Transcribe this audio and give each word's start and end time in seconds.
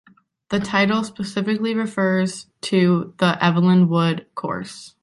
The 0.49 0.59
title 0.59 1.03
specifically 1.03 1.75
refers 1.75 2.47
to 2.61 3.13
the 3.19 3.37
Evelyn 3.39 3.87
Wood 3.87 4.25
course. 4.33 4.95